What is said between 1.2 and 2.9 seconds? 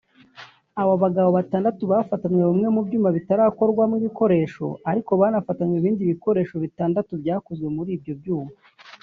batandatu bafatanwe bimwe mu